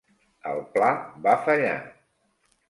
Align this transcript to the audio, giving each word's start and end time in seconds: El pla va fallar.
El 0.51 0.63
pla 0.77 0.87
va 1.27 1.35
fallar. 1.49 1.77